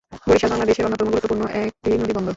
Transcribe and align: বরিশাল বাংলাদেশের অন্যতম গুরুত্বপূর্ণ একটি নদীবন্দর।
বরিশাল 0.27 0.49
বাংলাদেশের 0.51 0.85
অন্যতম 0.87 1.07
গুরুত্বপূর্ণ 1.07 1.43
একটি 1.61 1.89
নদীবন্দর। 1.93 2.29